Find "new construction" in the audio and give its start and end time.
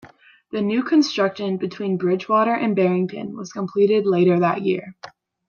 0.63-1.57